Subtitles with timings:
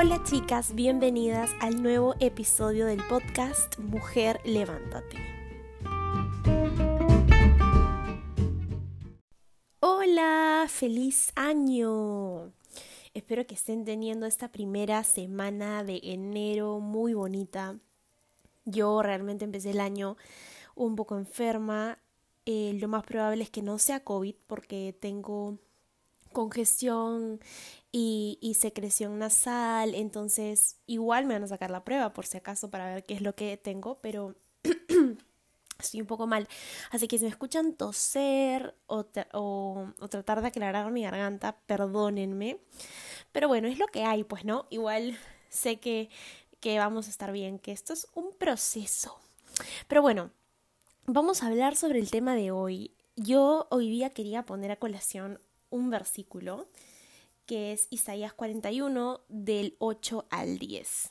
[0.00, 5.16] Hola chicas, bienvenidas al nuevo episodio del podcast Mujer Levántate.
[9.80, 12.52] Hola, feliz año.
[13.12, 17.76] Espero que estén teniendo esta primera semana de enero muy bonita.
[18.66, 20.16] Yo realmente empecé el año
[20.76, 21.98] un poco enferma.
[22.46, 25.58] Eh, lo más probable es que no sea COVID porque tengo
[26.32, 27.40] congestión
[27.92, 32.94] y, secreción nasal, entonces igual me van a sacar la prueba por si acaso para
[32.94, 34.36] ver qué es lo que tengo, pero
[35.78, 36.48] estoy un poco mal.
[36.90, 42.60] Así que si me escuchan toser o, o, o, tratar de aclarar mi garganta, perdónenme.
[43.32, 44.66] Pero bueno, es lo que hay, pues, ¿no?
[44.70, 45.18] Igual
[45.48, 46.10] sé que,
[46.60, 49.18] que vamos a estar bien, que esto es un proceso.
[49.86, 50.30] Pero bueno,
[51.06, 52.94] vamos a hablar sobre el tema de hoy.
[53.16, 55.40] Yo hoy día quería poner a colación
[55.70, 56.68] un versículo
[57.46, 61.10] que es Isaías 41 del 8 al 10.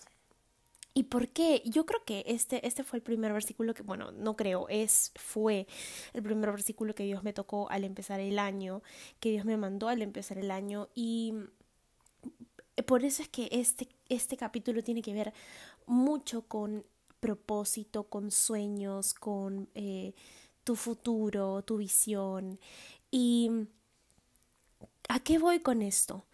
[0.94, 1.62] ¿Y por qué?
[1.66, 5.68] Yo creo que este, este fue el primer versículo que, bueno, no creo, es, fue
[6.14, 8.82] el primer versículo que Dios me tocó al empezar el año,
[9.20, 11.34] que Dios me mandó al empezar el año y
[12.86, 15.34] por eso es que este, este capítulo tiene que ver
[15.86, 16.86] mucho con
[17.20, 20.14] propósito, con sueños, con eh,
[20.64, 22.60] tu futuro, tu visión.
[23.10, 23.50] Y
[25.08, 26.26] ¿a qué voy con esto?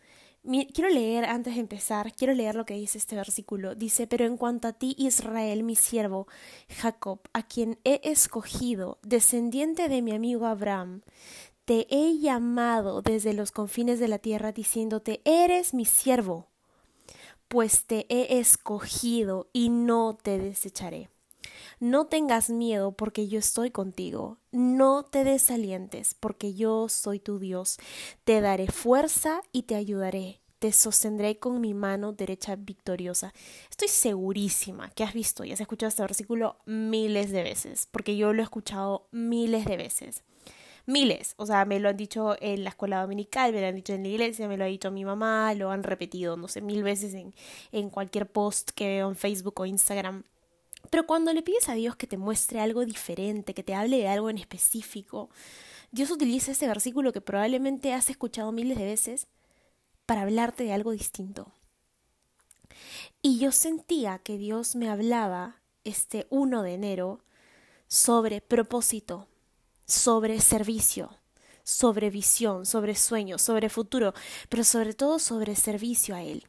[0.73, 3.75] Quiero leer, antes de empezar, quiero leer lo que dice este versículo.
[3.75, 6.27] Dice, pero en cuanto a ti, Israel, mi siervo,
[6.67, 11.01] Jacob, a quien he escogido, descendiente de mi amigo Abraham,
[11.63, 16.47] te he llamado desde los confines de la tierra, diciéndote, eres mi siervo,
[17.47, 21.12] pues te he escogido y no te desecharé.
[21.83, 24.37] No tengas miedo porque yo estoy contigo.
[24.53, 27.77] No te desalientes porque yo soy tu Dios.
[28.23, 30.39] Te daré fuerza y te ayudaré.
[30.59, 33.33] Te sostendré con mi mano derecha victoriosa.
[33.69, 38.31] Estoy segurísima que has visto y has escuchado este versículo miles de veces, porque yo
[38.31, 40.23] lo he escuchado miles de veces
[40.85, 41.33] miles.
[41.37, 44.03] O sea, me lo han dicho en la escuela dominical, me lo han dicho en
[44.03, 47.13] la iglesia, me lo ha dicho mi mamá, lo han repetido, no sé, mil veces
[47.13, 47.33] en,
[47.71, 50.23] en cualquier post que veo en Facebook o Instagram.
[50.93, 54.07] Pero cuando le pides a Dios que te muestre algo diferente, que te hable de
[54.07, 55.31] algo en específico,
[55.91, 59.25] Dios utiliza ese versículo que probablemente has escuchado miles de veces
[60.05, 61.51] para hablarte de algo distinto.
[63.23, 67.21] Y yo sentía que Dios me hablaba este 1 de enero
[67.87, 69.27] sobre propósito,
[69.87, 71.17] sobre servicio,
[71.63, 74.13] sobre visión, sobre sueño, sobre futuro,
[74.47, 76.45] pero sobre todo sobre servicio a Él.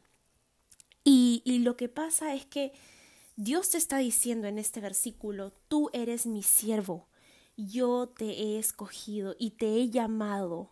[1.03, 2.73] Y lo que pasa es que
[3.37, 7.09] Dios te está diciendo en este versículo, tú eres mi siervo,
[7.57, 10.71] yo te he escogido y te he llamado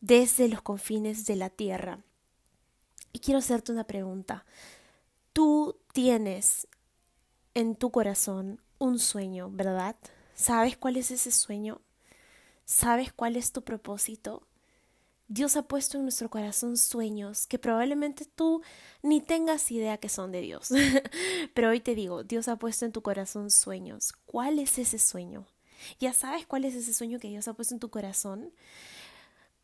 [0.00, 2.00] desde los confines de la tierra.
[3.12, 4.44] Y quiero hacerte una pregunta.
[5.32, 6.66] Tú tienes
[7.54, 9.94] en tu corazón un sueño, ¿verdad?
[10.34, 11.80] ¿Sabes cuál es ese sueño?
[12.64, 14.47] ¿Sabes cuál es tu propósito?
[15.30, 18.62] Dios ha puesto en nuestro corazón sueños que probablemente tú
[19.02, 20.70] ni tengas idea que son de Dios.
[21.54, 24.14] Pero hoy te digo, Dios ha puesto en tu corazón sueños.
[24.24, 25.46] ¿Cuál es ese sueño?
[26.00, 28.54] ¿Ya sabes cuál es ese sueño que Dios ha puesto en tu corazón?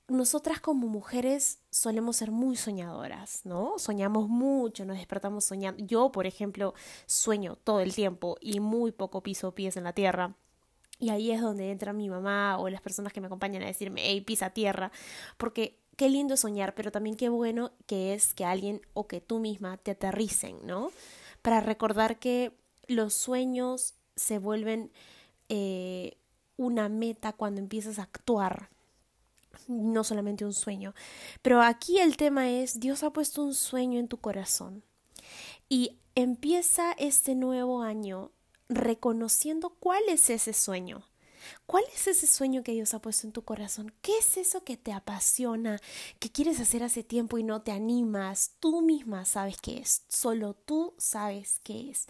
[0.07, 3.79] Nosotras como mujeres solemos ser muy soñadoras, ¿no?
[3.79, 5.83] Soñamos mucho, nos despertamos soñando.
[5.83, 6.75] Yo, por ejemplo,
[7.07, 10.37] sueño todo el tiempo y muy poco piso pies en la tierra.
[10.99, 14.03] Y ahí es donde entra mi mamá o las personas que me acompañan a decirme,
[14.05, 14.93] hey, pisa tierra,
[15.37, 19.41] porque qué lindo soñar, pero también qué bueno que es que alguien o que tú
[19.41, 20.91] misma te aterricen, ¿no?
[21.43, 22.53] Para recordar que
[22.87, 24.93] los sueños se vuelven
[25.49, 26.17] eh,
[26.57, 28.71] una meta cuando empiezas a actuar,
[29.67, 30.95] no solamente un sueño.
[31.43, 34.85] Pero aquí el tema es, Dios ha puesto un sueño en tu corazón
[35.69, 38.31] y empieza este nuevo año
[38.69, 41.07] reconociendo cuál es ese sueño.
[41.67, 43.93] ¿Cuál es ese sueño que Dios ha puesto en tu corazón?
[44.03, 45.81] ¿Qué es eso que te apasiona,
[46.19, 48.53] que quieres hacer hace tiempo y no te animas?
[48.61, 52.07] Tú misma sabes qué es, solo tú sabes qué es.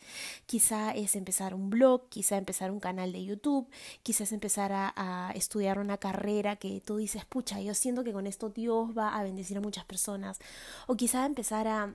[0.47, 3.69] Quizá es empezar un blog, quizá empezar un canal de YouTube,
[4.03, 4.93] quizás empezar a,
[5.35, 9.23] estudiar una carrera que tú dices, pucha, yo siento que con esto Dios va a
[9.23, 10.39] bendecir a muchas personas.
[10.87, 11.95] O quizá empezar a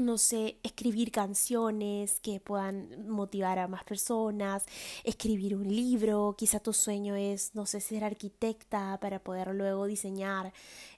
[0.00, 4.64] no sé, escribir canciones que puedan motivar a más personas,
[5.04, 10.52] escribir un libro, quizá tu sueño es, no sé, ser arquitecta para poder luego diseñar,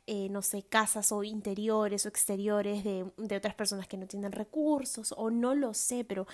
[0.06, 4.32] eh, no sé, casas o interiores o exteriores de, de otras personas que no tienen
[4.32, 6.26] recursos o no lo sé, pero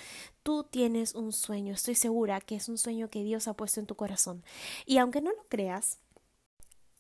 [0.43, 3.87] tú tienes un sueño, estoy segura que es un sueño que Dios ha puesto en
[3.87, 4.43] tu corazón.
[4.87, 5.99] Y aunque no lo creas,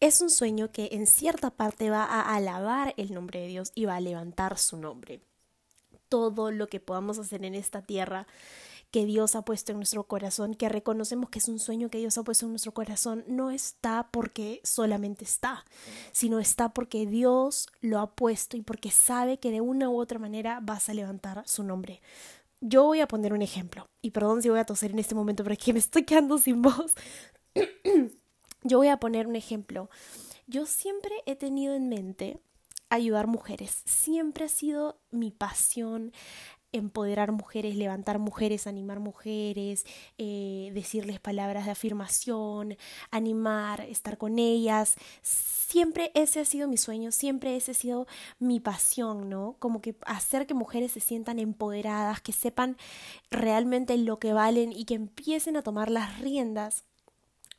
[0.01, 3.87] es un sueño que en cierta parte va a alabar el nombre de Dios y
[3.87, 5.21] va a levantar su nombre.
[6.09, 8.27] Todo lo que podamos hacer en esta tierra
[8.91, 12.17] que Dios ha puesto en nuestro corazón, que reconocemos que es un sueño que Dios
[12.17, 15.65] ha puesto en nuestro corazón, no está porque solamente está,
[16.13, 20.19] sino está porque Dios lo ha puesto y porque sabe que de una u otra
[20.19, 22.01] manera vas a levantar su nombre.
[22.61, 25.43] Yo voy a poner un ejemplo, y perdón si voy a toser en este momento,
[25.43, 26.95] pero es que me estoy quedando sin voz.
[28.65, 29.89] Yo voy a poner un ejemplo.
[30.47, 32.41] Yo siempre he tenido en mente
[32.91, 33.83] ayudar mujeres.
[33.85, 36.13] Siempre ha sido mi pasión
[36.73, 39.85] empoderar mujeres, levantar mujeres, animar mujeres,
[40.19, 42.77] eh, decirles palabras de afirmación,
[43.11, 44.97] animar, estar con ellas.
[45.23, 48.07] Siempre ese ha sido mi sueño, siempre ese ha sido
[48.39, 49.57] mi pasión, ¿no?
[49.59, 52.77] Como que hacer que mujeres se sientan empoderadas, que sepan
[53.31, 56.85] realmente lo que valen y que empiecen a tomar las riendas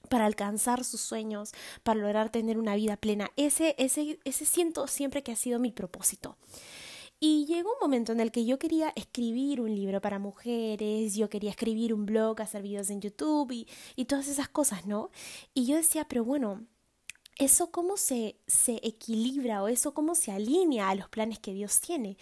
[0.09, 1.51] para alcanzar sus sueños,
[1.83, 3.31] para lograr tener una vida plena.
[3.37, 6.37] Ese, ese, ese siento siempre que ha sido mi propósito.
[7.21, 11.29] Y llegó un momento en el que yo quería escribir un libro para mujeres, yo
[11.29, 13.67] quería escribir un blog, hacer videos en YouTube y,
[13.97, 15.11] y todas esas cosas, ¿no?
[15.53, 16.65] Y yo decía, pero bueno,
[17.39, 21.79] ¿eso cómo se, se equilibra o eso cómo se alinea a los planes que Dios
[21.79, 22.17] tiene?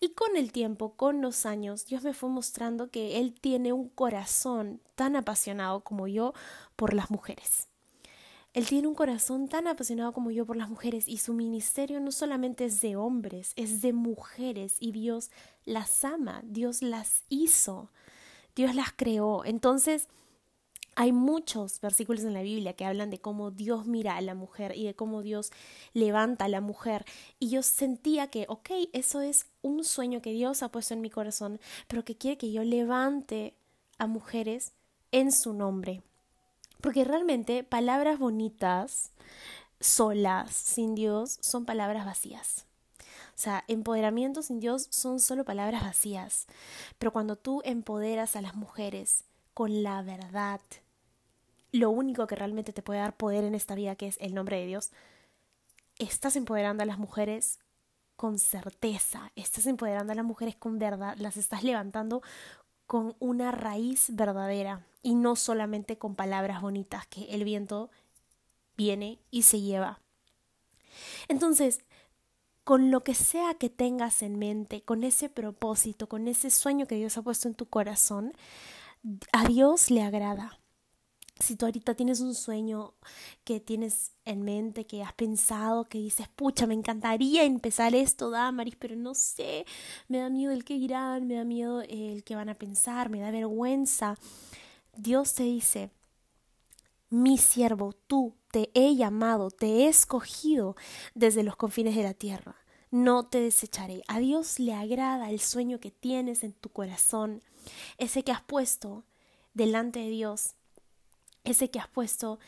[0.00, 3.88] Y con el tiempo, con los años, Dios me fue mostrando que Él tiene un
[3.88, 6.32] corazón tan apasionado como yo
[6.74, 7.68] por las mujeres.
[8.54, 12.12] Él tiene un corazón tan apasionado como yo por las mujeres y su ministerio no
[12.12, 15.30] solamente es de hombres, es de mujeres y Dios
[15.64, 17.90] las ama, Dios las hizo,
[18.54, 19.44] Dios las creó.
[19.44, 20.08] Entonces,
[20.96, 24.76] hay muchos versículos en la Biblia que hablan de cómo Dios mira a la mujer
[24.76, 25.50] y de cómo Dios
[25.92, 27.04] levanta a la mujer.
[27.38, 31.10] Y yo sentía que, ok, eso es un sueño que Dios ha puesto en mi
[31.10, 33.54] corazón, pero que quiere que yo levante
[33.98, 34.72] a mujeres
[35.12, 36.02] en su nombre.
[36.80, 39.12] Porque realmente palabras bonitas,
[39.80, 42.66] solas, sin Dios, son palabras vacías.
[43.34, 46.46] O sea, empoderamiento sin Dios son solo palabras vacías.
[46.98, 49.24] Pero cuando tú empoderas a las mujeres
[49.54, 50.60] con la verdad,
[51.74, 54.60] lo único que realmente te puede dar poder en esta vida, que es el nombre
[54.60, 54.92] de Dios,
[55.98, 57.58] estás empoderando a las mujeres
[58.14, 62.22] con certeza, estás empoderando a las mujeres con verdad, las estás levantando
[62.86, 67.90] con una raíz verdadera y no solamente con palabras bonitas que el viento
[68.76, 69.98] viene y se lleva.
[71.26, 71.80] Entonces,
[72.62, 76.94] con lo que sea que tengas en mente, con ese propósito, con ese sueño que
[76.94, 78.32] Dios ha puesto en tu corazón,
[79.32, 80.60] a Dios le agrada
[81.38, 82.94] si tú ahorita tienes un sueño
[83.42, 88.76] que tienes en mente, que has pensado, que dices, pucha, me encantaría empezar esto, Damaris,
[88.76, 89.66] pero no sé,
[90.08, 93.20] me da miedo el que dirán, me da miedo el que van a pensar, me
[93.20, 94.16] da vergüenza.
[94.96, 95.90] Dios te dice,
[97.10, 100.76] mi siervo, tú te he llamado, te he escogido
[101.14, 102.56] desde los confines de la tierra.
[102.92, 104.02] No te desecharé.
[104.06, 107.42] A Dios le agrada el sueño que tienes en tu corazón,
[107.98, 109.04] ese que has puesto
[109.52, 110.54] delante de Dios
[111.44, 112.38] ese que has puesto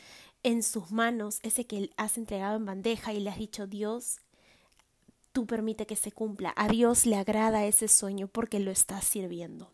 [0.43, 4.19] en sus manos, ese que has entregado en bandeja y le has dicho, Dios,
[5.33, 6.55] tú permite que se cumpla.
[6.57, 9.71] A Dios le agrada ese sueño porque lo estás sirviendo,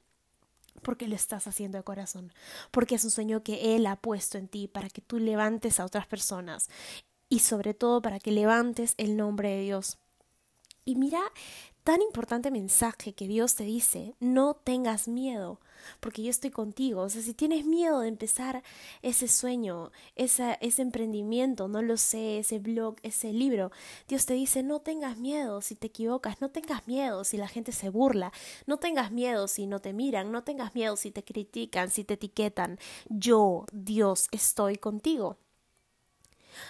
[0.82, 2.32] porque lo estás haciendo de corazón,
[2.70, 5.84] porque es un sueño que Él ha puesto en ti para que tú levantes a
[5.84, 6.69] otras personas
[7.28, 9.98] y sobre todo para que levantes el nombre de Dios.
[10.84, 11.20] Y mira
[11.84, 15.60] tan importante mensaje que Dios te dice, no tengas miedo,
[16.01, 17.03] porque yo estoy contigo.
[17.03, 18.62] O sea, si tienes miedo de empezar
[19.03, 23.72] ese sueño, ese emprendimiento, no lo sé, ese blog, ese libro,
[24.06, 27.72] Dios te dice, no tengas miedo si te equivocas, no tengas miedo si la gente
[27.72, 28.32] se burla,
[28.67, 32.15] no tengas miedo si no te miran, no tengas miedo si te critican, si te
[32.15, 32.79] etiquetan.
[33.08, 35.36] Yo, Dios, estoy contigo.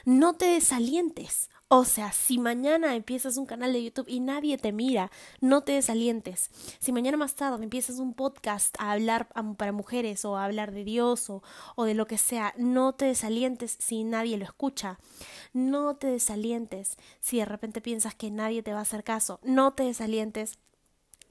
[0.04, 1.50] No te desalientes.
[1.74, 5.10] O sea, si mañana empiezas un canal de YouTube y nadie te mira,
[5.40, 6.50] no te desalientes.
[6.78, 9.26] Si mañana más tarde empiezas un podcast a hablar
[9.56, 11.42] para mujeres o a hablar de Dios o,
[11.74, 14.98] o de lo que sea, no te desalientes si nadie lo escucha.
[15.54, 19.40] No te desalientes si de repente piensas que nadie te va a hacer caso.
[19.42, 20.58] No te desalientes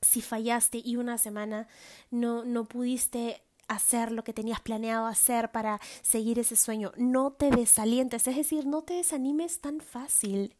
[0.01, 1.67] si fallaste y una semana
[2.09, 6.91] no, no pudiste hacer lo que tenías planeado hacer para seguir ese sueño.
[6.97, 10.55] No te desalientes, es decir, no te desanimes tan fácil.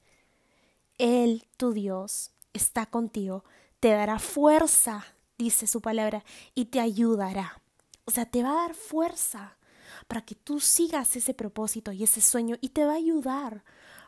[0.98, 3.44] Él, tu Dios, está contigo,
[3.80, 5.06] te dará fuerza,
[5.38, 6.24] dice su palabra,
[6.56, 7.62] y te ayudará.
[8.06, 9.58] O sea, te va a dar fuerza
[10.08, 13.64] para que tú sigas ese propósito y ese sueño y te va a ayudar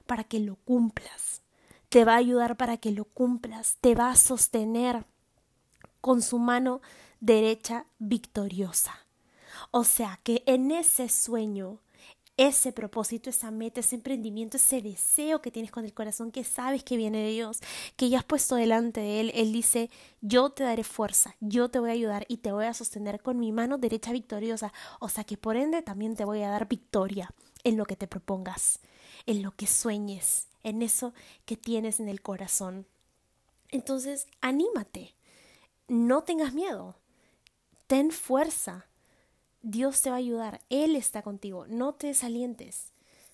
[0.05, 1.41] para que lo cumplas.
[1.89, 5.05] Te va a ayudar para que lo cumplas, te va a sostener
[6.01, 6.81] con su mano
[7.24, 8.94] derecha victoriosa.
[9.72, 11.80] O sea que en ese sueño
[12.36, 16.84] ese propósito, esa meta, ese emprendimiento, ese deseo que tienes con el corazón, que sabes
[16.84, 17.60] que viene de Dios,
[17.96, 21.80] que ya has puesto delante de Él, Él dice, yo te daré fuerza, yo te
[21.80, 25.24] voy a ayudar y te voy a sostener con mi mano derecha victoriosa, o sea
[25.24, 27.30] que por ende también te voy a dar victoria
[27.63, 28.80] en lo que te propongas,
[29.27, 31.13] en lo que sueñes, en eso
[31.46, 32.88] que tienes en el corazón.
[33.70, 35.15] Entonces, anímate,
[35.88, 36.96] no tengas miedo,
[37.88, 38.88] ten fuerza
[39.63, 42.92] Dios te va a ayudar, Él está contigo, no te desalientes,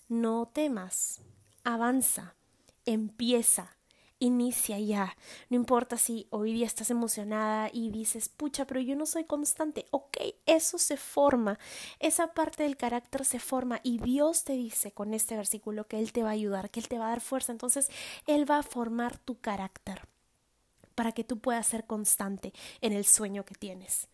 [0.09, 1.21] no temas,
[1.63, 2.35] avanza,
[2.85, 3.75] empieza,
[4.19, 5.17] inicia ya.
[5.49, 9.87] No importa si hoy día estás emocionada y dices, pucha, pero yo no soy constante.
[9.89, 11.57] Ok, eso se forma,
[11.99, 16.11] esa parte del carácter se forma y Dios te dice con este versículo que Él
[16.11, 17.51] te va a ayudar, que Él te va a dar fuerza.
[17.51, 17.89] Entonces,
[18.27, 20.07] Él va a formar tu carácter
[20.93, 24.07] para que tú puedas ser constante en el sueño que tienes.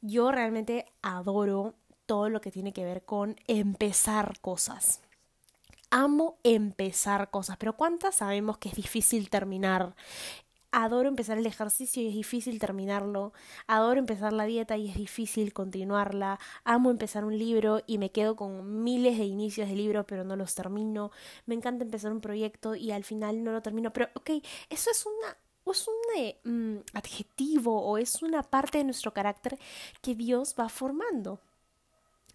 [0.00, 1.74] Yo realmente adoro
[2.06, 5.02] todo lo que tiene que ver con empezar cosas.
[5.90, 9.94] Amo empezar cosas, pero ¿cuántas sabemos que es difícil terminar?
[10.72, 13.32] Adoro empezar el ejercicio y es difícil terminarlo.
[13.66, 16.38] Adoro empezar la dieta y es difícil continuarla.
[16.64, 20.36] Amo empezar un libro y me quedo con miles de inicios de libros pero no
[20.36, 21.10] los termino.
[21.44, 23.92] Me encanta empezar un proyecto y al final no lo termino.
[23.92, 24.30] Pero, ok,
[24.70, 25.36] eso es una
[25.66, 29.58] es un eh, mm, adjetivo o es una parte de nuestro carácter
[30.00, 31.40] que Dios va formando.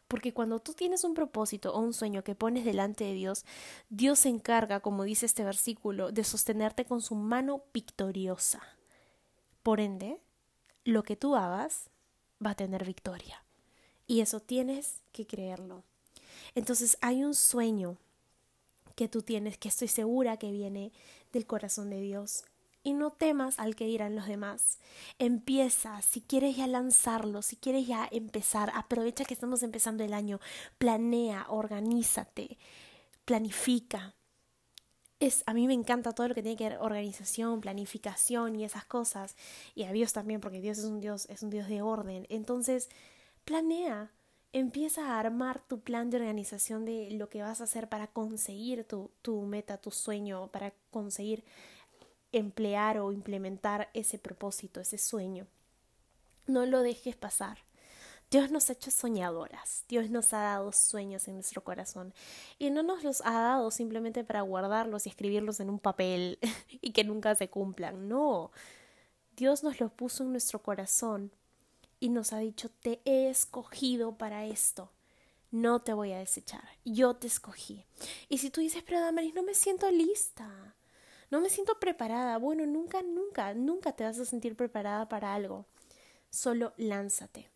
[0.08, 3.44] Porque cuando tú tienes un propósito o un sueño que pones delante de Dios,
[3.90, 8.62] Dios se encarga, como dice este versículo, de sostenerte con su mano victoriosa.
[9.64, 10.20] Por ende,
[10.84, 11.90] lo que tú hagas
[12.46, 13.44] va a tener victoria.
[14.06, 15.84] Y eso tienes que creerlo.
[16.54, 17.98] Entonces hay un sueño
[18.96, 20.92] que tú tienes que estoy segura que viene
[21.34, 22.46] del corazón de Dios
[22.86, 24.80] y no temas al que dirán los demás.
[25.18, 30.40] Empieza, si quieres ya lanzarlo, si quieres ya empezar, aprovecha que estamos empezando el año,
[30.78, 32.58] planea, organízate,
[33.26, 34.14] planifica.
[35.20, 38.86] Es, a mí me encanta todo lo que tiene que ver organización, planificación y esas
[38.86, 39.36] cosas.
[39.74, 42.28] Y a Dios también, porque Dios es un Dios, es un Dios de orden.
[42.30, 42.90] Entonces,
[43.46, 44.12] planea,
[44.54, 48.84] empieza a armar tu plan de organización de lo que vas a hacer para conseguir
[48.84, 51.44] tu, tu meta, tu sueño, para conseguir
[52.38, 55.48] emplear o implementar ese propósito, ese sueño.
[56.48, 57.60] No lo dejes pasar.
[58.32, 62.14] Dios nos ha hecho soñadoras, Dios nos ha dado sueños en nuestro corazón
[62.58, 66.40] y no nos los ha dado simplemente para guardarlos y escribirlos en un papel
[66.82, 68.52] y que nunca se cumplan, no.
[69.38, 71.32] Dios nos los puso en nuestro corazón
[72.00, 74.92] y nos ha dicho, te he escogido para esto,
[75.52, 77.86] no te voy a desechar, yo te escogí.
[78.28, 80.76] Y si tú dices, pero Damaris, no me siento lista,
[81.32, 82.38] no me siento preparada.
[82.38, 85.66] Bueno, nunca, nunca, nunca te vas a sentir preparada para algo.
[86.30, 87.50] Solo lánzate.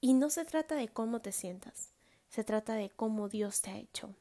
[0.00, 1.90] Y no se trata de cómo te sientas,
[2.28, 4.14] se trata de cómo Dios te ha hecho.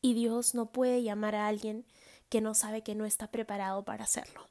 [0.00, 1.84] Y Dios no puede llamar a alguien
[2.28, 4.46] que no sabe que no está preparado para hacerlo.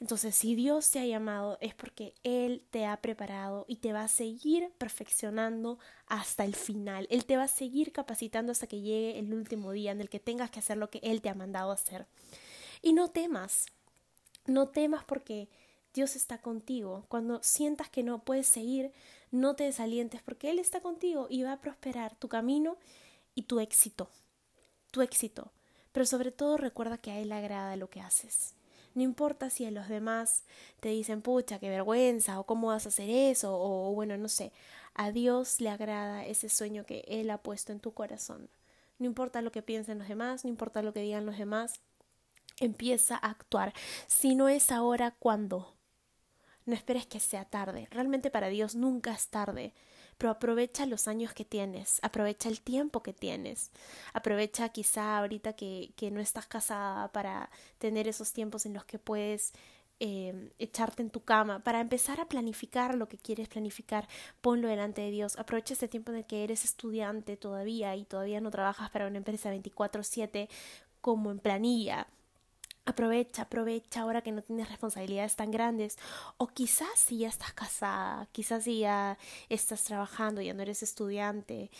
[0.00, 4.04] Entonces, si Dios te ha llamado es porque Él te ha preparado y te va
[4.04, 7.06] a seguir perfeccionando hasta el final.
[7.10, 10.20] Él te va a seguir capacitando hasta que llegue el último día en el que
[10.20, 12.06] tengas que hacer lo que Él te ha mandado hacer.
[12.82, 13.66] Y no temas,
[14.46, 15.48] no temas porque
[15.94, 17.04] Dios está contigo.
[17.08, 18.92] Cuando sientas que no puedes seguir,
[19.30, 22.76] no te desalientes porque Él está contigo y va a prosperar tu camino
[23.34, 24.08] y tu éxito.
[24.90, 25.52] Tu éxito.
[25.92, 28.54] Pero sobre todo recuerda que a Él agrada lo que haces.
[28.94, 30.44] No importa si a los demás
[30.80, 34.52] te dicen, pucha, qué vergüenza, o cómo vas a hacer eso, o bueno, no sé.
[34.94, 38.50] A Dios le agrada ese sueño que Él ha puesto en tu corazón.
[38.98, 41.80] No importa lo que piensen los demás, no importa lo que digan los demás,
[42.66, 43.72] empieza a actuar.
[44.06, 45.74] Si no es ahora, ¿cuándo?
[46.64, 47.88] No esperes que sea tarde.
[47.90, 49.74] Realmente para Dios nunca es tarde.
[50.18, 53.72] Pero aprovecha los años que tienes, aprovecha el tiempo que tienes,
[54.12, 58.98] aprovecha quizá ahorita que, que no estás casada para tener esos tiempos en los que
[58.98, 59.52] puedes
[60.04, 64.08] eh, echarte en tu cama, para empezar a planificar lo que quieres planificar,
[64.40, 65.38] ponlo delante de Dios.
[65.38, 69.18] Aprovecha este tiempo en el que eres estudiante todavía y todavía no trabajas para una
[69.18, 70.48] empresa 24/7
[71.00, 72.08] como en planilla.
[72.84, 75.98] Aprovecha, aprovecha ahora que no tienes responsabilidades tan grandes.
[76.36, 81.70] O quizás si ya estás casada, quizás si ya estás trabajando, ya no eres estudiante.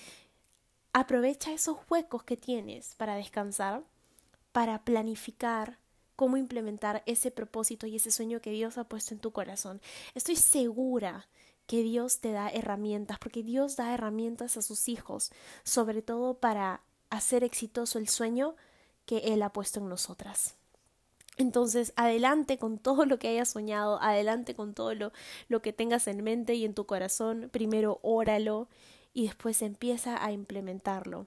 [0.93, 3.83] Aprovecha esos huecos que tienes para descansar,
[4.53, 5.79] para planificar
[6.15, 9.81] cómo implementar ese propósito y ese sueño que Dios ha puesto en tu corazón.
[10.15, 11.27] Estoy segura
[11.67, 15.33] que Dios te da herramientas, porque Dios da herramientas a sus hijos,
[15.65, 18.55] sobre todo para hacer exitoso el sueño
[19.07, 20.55] que Él ha puesto en nosotras.
[21.39, 25.13] Entonces, adelante con todo lo que hayas soñado, adelante con todo lo,
[25.49, 27.49] lo que tengas en mente y en tu corazón.
[27.53, 28.69] Primero óralo
[29.15, 31.27] y después empieza a implementarlo.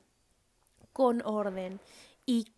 [0.94, 1.80] con orden
[2.26, 2.54] y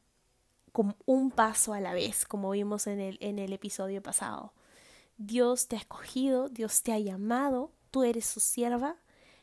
[0.71, 4.53] con un paso a la vez, como vimos en el, en el episodio pasado.
[5.17, 8.97] Dios te ha escogido, Dios te ha llamado, tú eres su sierva,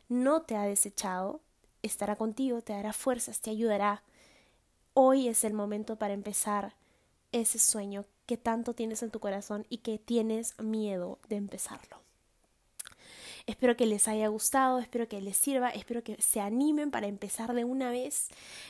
[0.09, 1.41] no te ha desechado,
[1.83, 4.03] estará contigo, te dará fuerzas, te ayudará.
[4.95, 6.75] Hoy es el momento para empezar
[7.35, 11.99] ese sueño que tanto tienes en tu corazón y que tienes miedo de empezarlo.
[13.47, 17.53] Espero que les haya gustado, espero que les sirva, espero que se animen para empezar
[17.53, 18.29] de una vez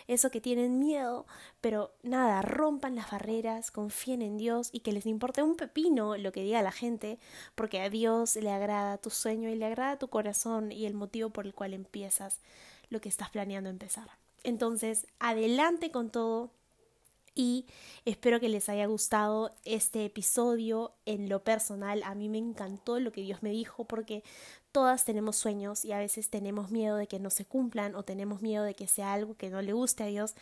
[0.09, 1.27] eso que tienen miedo,
[1.61, 6.33] pero nada, rompan las barreras, confíen en Dios y que les importe un pepino lo
[6.33, 7.21] que diga la gente,
[7.55, 11.31] porque a Dios le agrada tu sueño y le agrada tu corazón y el motivo
[11.31, 12.41] por el cual empiezas
[12.89, 14.09] lo que estás planeando empezar.
[14.43, 16.51] Entonces, adelante con todo,
[17.35, 17.67] y
[18.05, 22.03] espero que les haya gustado este episodio en lo personal.
[22.05, 24.23] A mí me encantó lo que Dios me dijo porque
[24.73, 28.43] todas tenemos sueños y a veces tenemos miedo de que no se cumplan o tenemos
[28.43, 30.35] miedo de que sea algo que no le guste a Dios,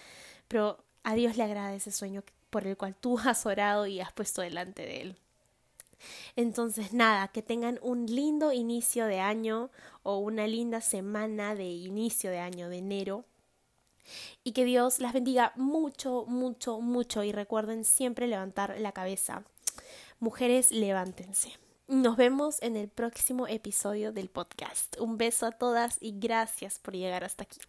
[0.49, 4.13] pero a Dios le agrada ese sueño por el cual tú has orado y has
[4.13, 5.17] puesto delante de Él.
[6.37, 9.71] Entonces, nada, que tengan un lindo inicio de año
[10.03, 13.25] o una linda semana de inicio de año, de enero.
[14.45, 17.23] Y que Dios las bendiga mucho, mucho, mucho.
[17.25, 19.45] Y recuerden siempre levantar la cabeza.
[20.21, 21.59] Mujeres, levántense.
[21.89, 24.99] Nos vemos en el próximo episodio del podcast.
[24.99, 27.61] Un beso a todas y gracias por llegar hasta aquí.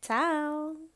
[0.00, 0.87] Chao.